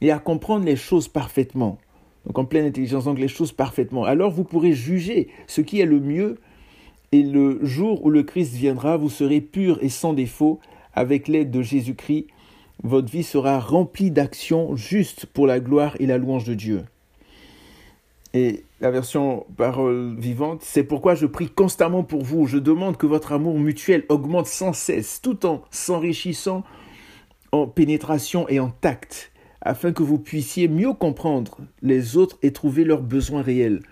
[0.00, 1.78] et à comprendre les choses parfaitement.
[2.24, 4.04] Donc en pleine intelligence, les choses parfaitement.
[4.04, 6.38] Alors vous pourrez juger ce qui est le mieux,
[7.14, 10.58] et le jour où le Christ viendra, vous serez pur et sans défaut
[10.94, 12.26] avec l'aide de Jésus-Christ.
[12.82, 16.82] Votre vie sera remplie d'actions justes pour la gloire et la louange de Dieu.
[18.32, 22.48] Et la version parole vivante, c'est pourquoi je prie constamment pour vous.
[22.48, 26.64] Je demande que votre amour mutuel augmente sans cesse, tout en s'enrichissant
[27.52, 32.82] en pénétration et en tact, afin que vous puissiez mieux comprendre les autres et trouver
[32.82, 33.82] leurs besoins réels.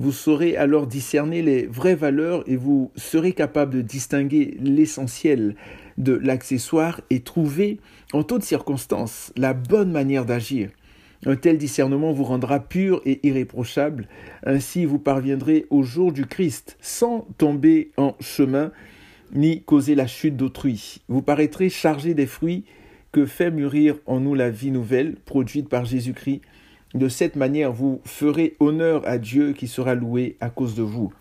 [0.00, 5.56] Vous saurez alors discerner les vraies valeurs et vous serez capable de distinguer l'essentiel
[5.98, 7.80] de l'accessoire et trouver
[8.14, 10.70] en toutes circonstances la bonne manière d'agir.
[11.26, 14.08] Un tel discernement vous rendra pur et irréprochable.
[14.42, 18.72] Ainsi vous parviendrez au jour du Christ sans tomber en chemin
[19.34, 21.02] ni causer la chute d'autrui.
[21.08, 22.64] Vous paraîtrez chargé des fruits
[23.12, 26.40] que fait mûrir en nous la vie nouvelle produite par Jésus-Christ.
[26.94, 31.12] De cette manière, vous ferez honneur à Dieu qui sera loué à cause de vous.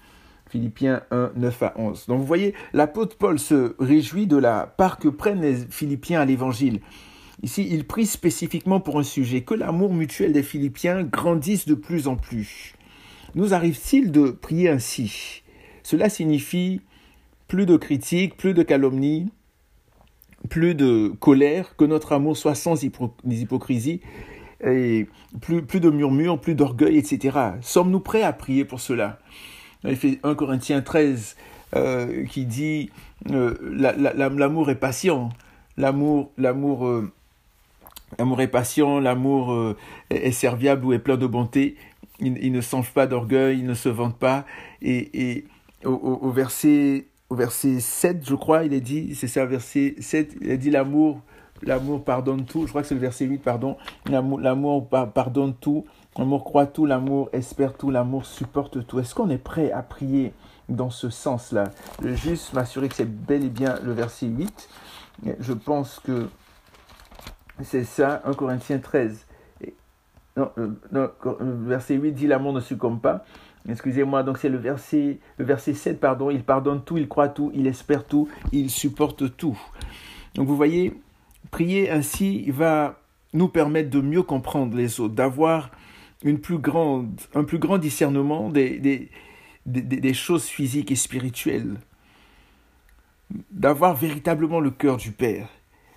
[0.50, 2.08] Philippiens 1, 9 à 11.
[2.08, 6.26] Donc vous voyez, l'apôtre Paul se réjouit de la part que prennent les Philippiens à
[6.26, 6.80] l'évangile.
[7.44, 12.08] Ici, il prie spécifiquement pour un sujet, que l'amour mutuel des Philippiens grandisse de plus
[12.08, 12.74] en plus.
[13.36, 15.44] Nous arrive-t-il de prier ainsi?
[15.84, 16.82] Cela signifie
[17.48, 19.32] plus de critiques, plus de calomnies,
[20.50, 24.02] plus de colère, que notre amour soit sans hypocrisie,
[24.66, 25.08] et
[25.42, 27.38] plus, plus de murmures, plus d'orgueil, etc.
[27.62, 29.20] Sommes-nous prêts à prier pour cela?
[29.84, 31.36] Il fait 1 Corinthiens 13
[31.76, 32.90] euh, qui dit
[33.32, 35.30] euh, l'amour est patient,
[35.78, 37.12] l'amour, l'amour, euh,
[38.18, 39.76] est patient, l'amour
[40.10, 41.76] est serviable ou est plein de bonté.
[42.20, 44.46] Il, ne songe pas d'orgueil, il ne se vante pas.
[44.82, 45.46] Et,
[45.86, 50.52] au, verset au verset 7, je crois, il est dit, c'est ça, verset 7, il
[50.52, 51.22] a dit l'amour,
[51.64, 52.64] l'amour pardonne tout.
[52.66, 53.78] Je crois que c'est le verset 8, pardon.
[54.08, 55.86] L'amour pardonne tout,
[56.18, 59.00] l'amour croit tout, l'amour espère tout, l'amour supporte tout.
[59.00, 60.34] Est-ce qu'on est prêt à prier
[60.68, 61.66] dans ce sens-là?
[62.04, 64.70] Juste m'assurer que c'est bel et bien le verset 8.
[65.40, 66.28] Je pense que
[67.64, 69.26] c'est ça, 1 Corinthiens 13.
[70.38, 71.10] Non, euh, non,
[71.66, 73.26] verset 8 dit l'amour ne succombe pas.
[73.68, 77.52] Excusez-moi, donc c'est le verset, le verset 7, pardon, il pardonne tout, il croit tout,
[77.54, 79.60] il espère tout, il supporte tout.
[80.36, 81.00] Donc vous voyez,
[81.52, 83.02] prier ainsi va
[83.34, 85.72] nous permettre de mieux comprendre les autres, d'avoir
[86.24, 89.10] une plus grande, un plus grand discernement des, des,
[89.66, 91.78] des choses physiques et spirituelles,
[93.52, 95.48] d'avoir véritablement le cœur du Père.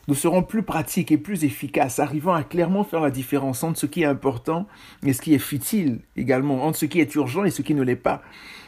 [0.09, 3.87] Nous serons plus pratiques et plus efficaces, arrivant à clairement faire la différence entre ce
[3.87, 4.67] qui est important
[5.07, 7.83] et ce qui est futile également, entre ce qui est urgent et ce qui ne
[7.83, 8.21] l'est pas.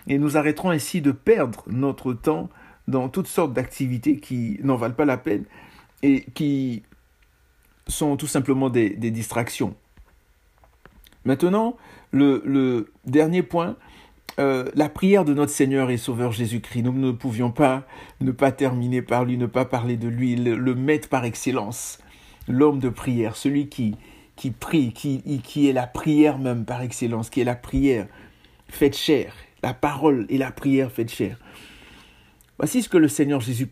[0.07, 2.51] Et nous arrêterons ainsi de perdre notre temps
[2.87, 5.44] dans toutes sortes d'activités qui n'en valent pas la peine
[6.05, 6.83] et qui
[7.88, 9.75] sont tout simplement des, distractions.
[11.25, 11.77] Maintenant,
[12.12, 13.77] le, le dernier point,
[14.38, 16.83] euh, la prière de notre Seigneur et Sauveur Jésus-Christ.
[16.83, 17.87] Nous ne pouvions pas
[18.21, 21.99] ne pas terminer par lui, ne pas parler de lui, le, maître par excellence,
[22.49, 23.95] l'homme de prière, celui qui,
[24.35, 28.09] qui prie, qui, qui est la prière même par excellence, qui est la prière
[28.69, 31.38] faite chair, la parole et la prière faite chair.
[32.59, 33.69] Voici ce que le Seigneur Jésus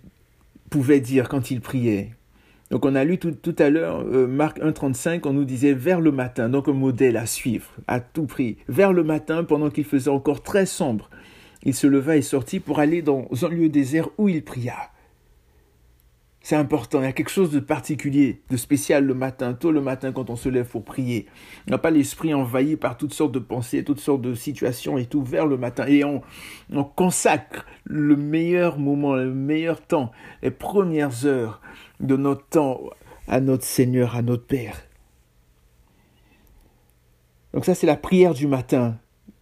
[0.71, 2.13] pouvait dire quand il priait.
[2.73, 6.11] Donc on a lu tout, à l'heure euh, Marc 1.35, on nous disait vers le
[6.11, 8.57] matin, donc un modèle à suivre à tout prix.
[8.67, 11.11] Vers le matin, pendant qu'il faisait encore très sombre,
[11.65, 14.91] il se leva et sortit pour aller dans un lieu désert où il pria.
[16.41, 19.81] C'est important, il y a quelque chose de particulier, de spécial le matin, tôt le
[19.83, 21.27] matin quand on se lève pour prier.
[21.69, 25.05] On n'a pas l'esprit envahi par toutes sortes de pensées, toutes sortes de situations et
[25.05, 25.87] tout vers le matin.
[25.87, 26.23] Et on,
[26.73, 30.11] on consacre le meilleur moment, le meilleur temps,
[30.43, 31.61] les premières heures
[32.03, 32.81] de notre temps
[33.29, 34.77] à notre Seigneur, à notre Père.
[37.55, 38.99] Donc ça, c'est la prière du matin,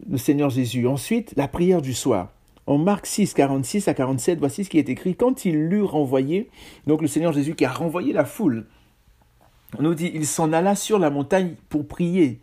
[0.08, 0.86] le Seigneur Jésus.
[0.86, 2.32] Ensuite, la prière du soir.
[2.66, 5.16] En Marc 6, 46 à 47, voici ce qui est écrit.
[5.16, 6.50] Quand il l'eut renvoyé,
[6.86, 8.66] donc le Seigneur Jésus qui a renvoyé la foule,
[9.78, 12.40] on nous dit, il s'en alla sur la montagne pour prier.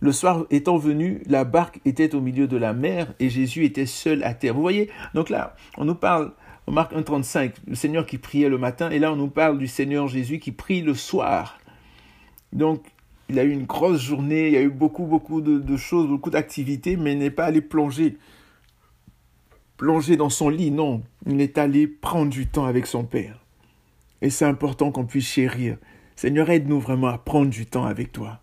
[0.00, 3.86] Le soir étant venu, la barque était au milieu de la mer et Jésus était
[3.86, 4.54] seul à terre.
[4.54, 6.32] Vous voyez, donc là, on nous parle
[6.72, 10.08] marque 1.35, le Seigneur qui priait le matin, et là on nous parle du Seigneur
[10.08, 11.58] Jésus qui prie le soir.
[12.52, 12.82] Donc
[13.28, 16.30] il a eu une grosse journée, il y a eu beaucoup, beaucoup de, choses, beaucoup
[16.30, 18.16] d'activités, mais il n'est pas allé plonger,
[19.76, 21.02] plonger dans son lit, non.
[21.26, 23.40] Il est allé prendre du temps avec son Père.
[24.22, 25.76] Et c'est important qu'on puisse chérir.
[26.14, 28.40] Seigneur, aide-nous vraiment à prendre du temps avec toi.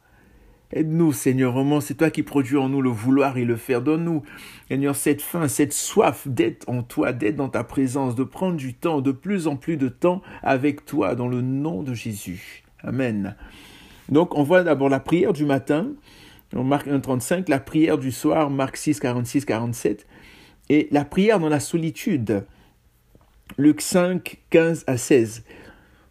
[0.76, 3.84] Aide-nous, Seigneur, vraiment, c'est toi qui produis en nous le vouloir et le faire.
[3.84, 4.24] Donne-nous,
[4.70, 8.74] Seigneur, cette faim, cette soif d'être en toi, d'être dans ta présence, de prendre du
[8.74, 12.64] temps, de plus en plus de temps avec toi, dans le nom de Jésus.
[12.84, 13.36] Amen.
[14.10, 15.92] Donc, on voit d'abord la prière du matin,
[16.56, 20.08] on marque 1.35, la prière du soir, Marc 6, 46, 47,
[20.70, 22.46] et la prière dans la solitude,
[23.60, 25.44] Luc 5, 15 à 16.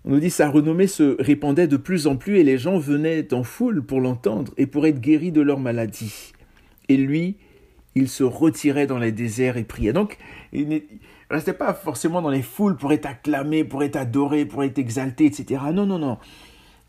[0.04, 3.32] On nous dit sa renommée se répandait de plus en plus et les gens venaient
[3.32, 6.32] en foule pour l'entendre et pour être guéris de leur maladie.
[6.88, 7.36] Et lui,
[7.94, 9.92] il se retirait dans les déserts et priait.
[9.92, 10.18] Donc,
[10.52, 10.78] il ne
[11.30, 15.26] restait pas forcément dans les foules pour être acclamé, pour être adoré, pour être exalté,
[15.26, 15.60] etc.
[15.72, 16.18] Non, non, non.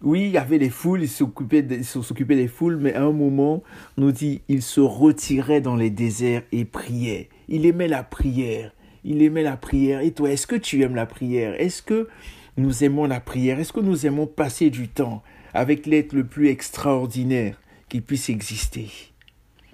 [0.02, 3.64] Oui, il y avait les foules, il s'occupait des foules, mais à un moment,
[3.98, 7.30] on nous dit, il se retirait dans les déserts et priait.
[7.48, 8.74] Il aimait la prière.
[9.06, 10.02] Il aimait la prière.
[10.02, 11.54] Et toi, est-ce que tu aimes la prière?
[11.62, 12.08] Est-ce que
[12.58, 16.50] nous aimons la prière Est-ce que nous aimons passer du temps avec l'être le plus
[16.50, 18.90] extraordinaire qui puisse exister?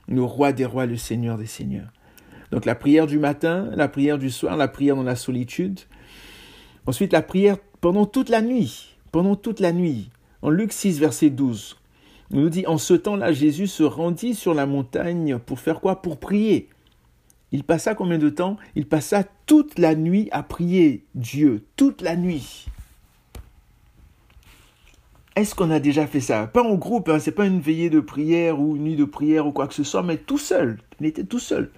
[0.07, 1.91] Le roi des rois, le Seigneur des seigneurs.
[2.51, 5.81] Donc la prière du matin, la prière du soir, la prière dans la solitude.
[6.85, 8.95] Ensuite, la prière pendant toute la nuit.
[9.11, 10.09] Pendant toute la nuit.
[10.41, 11.77] En Luc 6, verset 12,
[12.33, 16.01] on nous dit En ce temps-là, Jésus se rendit sur la montagne pour faire quoi?
[16.01, 16.69] Pour prier.
[17.51, 18.57] Il passa combien de temps?
[18.75, 22.67] Il passa toute la nuit à prier Dieu, toute la nuit.
[25.35, 26.47] Est-ce qu'on a déjà fait ça?
[26.47, 29.47] Pas en groupe, hein, c'est pas une veillée de prière ou une nuit de prière
[29.47, 30.79] ou quoi que ce soit, mais tout seul.
[30.99, 31.71] Il était tout seul.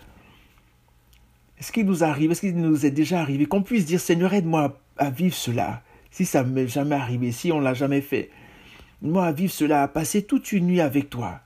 [1.59, 4.81] Est-ce qu'il nous arrive, est-ce qu'il nous est déjà arrivé qu'on puisse dire Seigneur, aide-moi
[4.97, 8.31] à vivre cela Si ça ne m'est jamais arrivé, si on l'a jamais fait,
[9.03, 11.41] moi à vivre cela, à passer toute une nuit avec toi,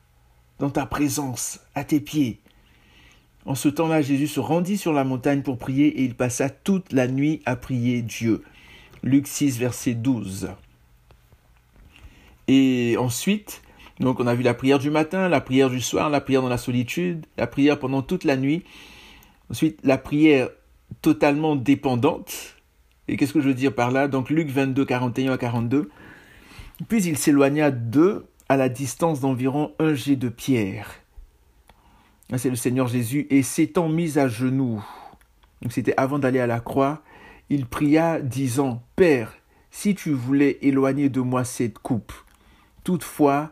[0.57, 2.39] dans ta présence, à tes pieds,
[3.45, 6.91] en ce temps-là, Jésus se rendit sur la montagne pour prier et il passa toute
[6.91, 8.43] la nuit à prier Dieu.
[9.03, 10.49] Luc 6, verset 12.
[12.47, 13.61] Et ensuite,
[13.99, 16.49] donc on a vu la prière du matin, la prière du soir, la prière dans
[16.49, 18.63] la solitude, la prière pendant toute la nuit.
[19.51, 20.49] Ensuite, la prière
[21.01, 22.55] totalement dépendante.
[23.07, 24.07] Et qu'est-ce que je veux dire par là?
[24.07, 25.89] Donc Luc 22, 41 à 42.
[26.87, 30.89] Puis il s'éloigna d'eux à la distance d'environ un jet de pierre.
[32.35, 33.27] C'est le Seigneur Jésus.
[33.29, 34.83] Et s'étant mis à genoux,
[35.69, 37.01] c'était avant d'aller à la croix,
[37.49, 39.33] il pria, disant Père,
[39.71, 42.13] si tu voulais éloigner de moi cette coupe,
[42.83, 43.51] toutefois,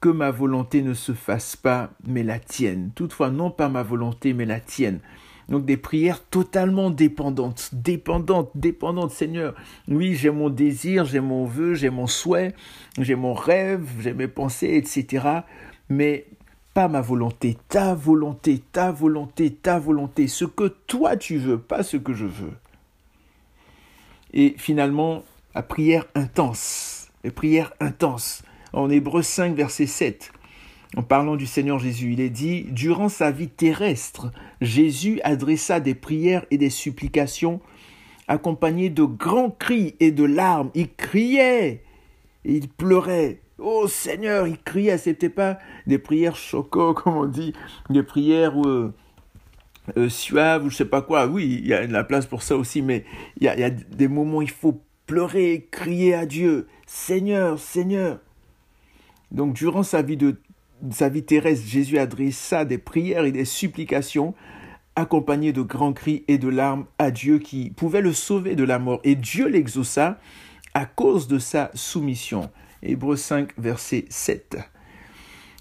[0.00, 2.90] que ma volonté ne se fasse pas, mais la tienne.
[2.94, 5.00] Toutefois, non pas ma volonté, mais la tienne.
[5.48, 9.54] Donc des prières totalement dépendantes, dépendantes, dépendantes, Seigneur.
[9.88, 12.54] Oui, j'ai mon désir, j'ai mon vœu, j'ai mon souhait,
[12.98, 15.26] j'ai mon rêve, j'ai mes pensées, etc.
[15.88, 16.26] Mais
[16.74, 21.84] pas ma volonté, ta volonté, ta volonté, ta volonté, ce que toi tu veux, pas
[21.84, 22.52] ce que je veux.
[24.32, 25.22] Et finalement,
[25.54, 28.42] la prière intense, la prière intense.
[28.72, 30.32] En Hébreu 5, verset 7,
[30.96, 35.94] en parlant du Seigneur Jésus, il est dit, durant sa vie terrestre, Jésus adressa des
[35.94, 37.60] prières et des supplications
[38.26, 40.70] accompagnées de grands cris et de larmes.
[40.74, 41.84] Il criait
[42.44, 47.52] et il pleurait Oh Seigneur, il criait, c'était pas des prières choco, comme on dit,
[47.88, 48.92] des prières euh,
[49.96, 51.26] euh, suaves ou je sais pas quoi.
[51.26, 53.04] Oui, il y a la place pour ça aussi, mais
[53.38, 58.18] il y a, des moments où il faut pleurer, crier à Dieu, Seigneur, Seigneur.
[59.30, 60.36] Donc durant sa vie de
[60.90, 64.34] sa vie terrestre, Jésus adressa des prières et des supplications
[64.96, 68.78] accompagnées de grands cris et de larmes à Dieu qui pouvait le sauver de la
[68.78, 69.00] mort.
[69.04, 70.18] Et Dieu l'exauça
[70.74, 72.50] à cause de sa soumission.
[72.84, 74.58] Hébreux 5, verset 7.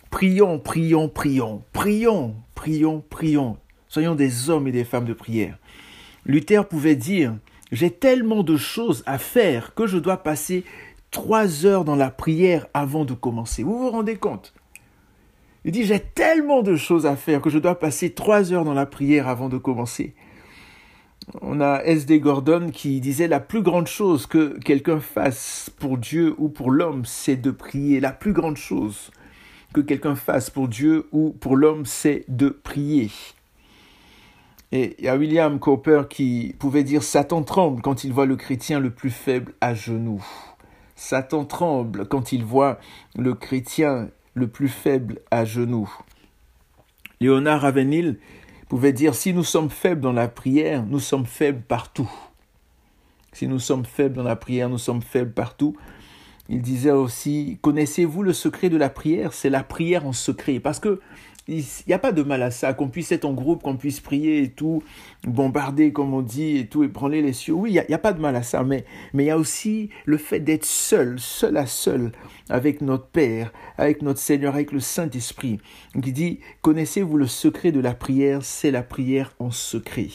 [0.10, 3.58] Prions, prions, prions, prions, prions, prions.
[3.88, 5.58] Soyons des hommes et des femmes de prière.
[6.26, 7.36] Luther pouvait dire,
[7.72, 10.66] j'ai tellement de choses à faire que je dois passer
[11.12, 13.64] trois heures dans la prière avant de commencer.
[13.64, 14.54] Vous vous rendez compte?
[15.64, 18.74] Il dit, j'ai tellement de choses à faire que je dois passer trois heures dans
[18.74, 20.14] la prière avant de commencer
[21.42, 22.20] on a S.D.
[22.20, 27.06] Gordon qui disait la plus grande chose que quelqu'un fasse pour Dieu ou pour l'homme,
[27.06, 28.00] c'est de prier.
[28.00, 29.12] La plus grande chose
[29.74, 33.10] que quelqu'un fasse pour Dieu ou pour l'homme, c'est de prier.
[34.72, 38.36] Et il y a William Cowper qui pouvait dire Satan tremble quand il voit le
[38.36, 40.26] chrétien le plus faible à genoux.
[40.96, 42.80] Satan tremble quand il voit
[43.16, 45.92] le chrétien le plus faible à genoux.
[47.20, 48.20] Léonard Ravenil
[48.74, 52.12] pouvait dire, si nous sommes faibles dans la prière, nous sommes faibles partout.
[53.32, 55.78] Si nous sommes faibles dans la prière, nous sommes faibles partout.
[56.50, 59.32] Il disait aussi, connaissez-vous le secret de la prière?
[59.32, 60.60] C'est la prière en secret.
[60.60, 61.02] Parce que
[61.48, 64.00] il n'y a pas de mal à ça, qu'on puisse être en groupe, qu'on puisse
[64.00, 64.82] prier et tout,
[65.26, 67.54] bombarder comme on dit et tout, ébranler les cieux.
[67.54, 70.18] Oui, il n'y a, pas de mal à ça, mais il y a aussi le
[70.18, 72.14] fait d'être seul, seul à seul,
[72.50, 75.60] avec notre Père, avec notre Seigneur, avec le Saint-Esprit.
[75.96, 78.44] Il dit, connaissez-vous le secret de la prière?
[78.44, 80.08] C'est la prière en secret.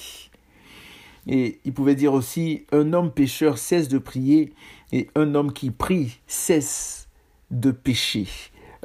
[1.27, 4.55] Et il pouvait dire aussi, un homme pécheur cesse de prier
[4.93, 7.09] et un homme qui prie cesse
[7.51, 8.27] de pécher.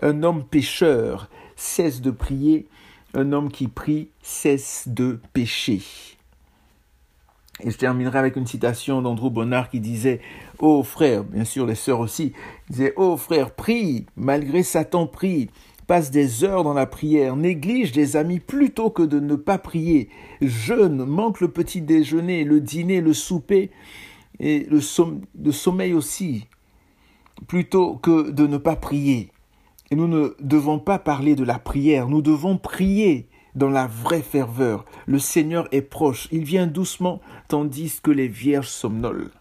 [0.02, 1.30] Un homme pécheur
[1.64, 2.68] cesse de prier,
[3.14, 5.82] un homme qui prie cesse de pécher.
[7.64, 10.20] Et je terminerai avec une citation d'Andrew Bonnard qui disait
[10.60, 12.34] Ô oh frère, bien sûr les sœurs aussi,
[12.70, 15.50] disait Ô oh frère, prie, malgré Satan prie,
[15.88, 20.10] passe des heures dans la prière, néglige des amis plutôt que de ne pas prier,
[20.42, 23.72] jeûne, manque le petit déjeuner, le dîner, le souper
[24.40, 26.48] et le sommeil aussi.
[27.48, 29.33] plutôt que de ne pas prier.
[29.92, 34.22] Et nous ne devons pas parler de la prière, nous devons prier dans la vraie
[34.22, 34.86] ferveur.
[35.06, 39.32] Le Seigneur est proche, il vient doucement, tandis que les vierges somnolent.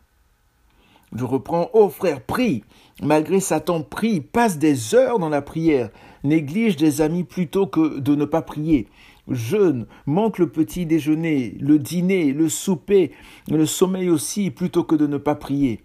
[1.14, 2.64] Je reprends, oh frère, prie.
[3.03, 5.90] Malgré Satan, prie, passe des heures dans la prière,
[6.24, 8.88] néglige des amis plutôt que de ne pas prier.
[9.28, 13.12] Jeûne, manque le petit déjeuner, le dîner, le souper,
[13.49, 15.80] le sommeil aussi, plutôt que de ne pas prier.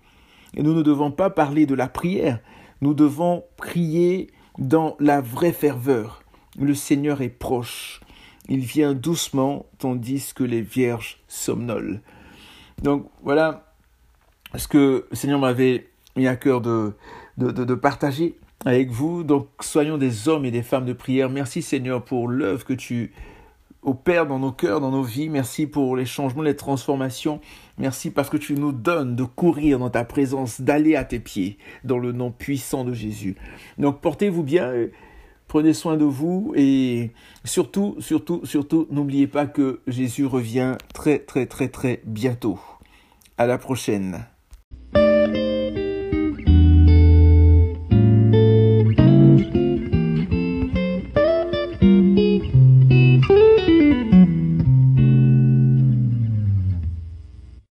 [0.56, 2.40] Et nous ne devons pas parler de la prière,
[2.82, 6.24] nous devons prier dans la vraie ferveur.
[6.58, 8.02] Le Seigneur est proche.
[8.50, 12.02] Il vient doucement, tandis que les vierges somnolent.
[12.82, 13.74] Donc voilà
[14.56, 16.94] ce que le Seigneur m'avait mis à cœur de,
[17.76, 19.24] partager avec vous.
[19.24, 21.30] Donc soyons des hommes et des femmes de prière.
[21.30, 23.14] Merci Seigneur pour l'œuvre que tu
[23.84, 25.30] opères dans nos cœurs, dans nos vies.
[25.30, 27.42] Merci pour les changements, les transformations.
[27.78, 31.58] Merci parce que tu nous donnes de courir dans ta présence, d'aller à tes pieds,
[31.84, 33.36] dans le nom puissant de Jésus.
[33.78, 34.74] Donc portez-vous bien.
[35.48, 37.12] Prenez soin de vous et
[37.46, 42.60] surtout, surtout, surtout, n'oubliez pas que Jésus revient très, très, très, très bientôt.
[43.38, 44.26] À la prochaine.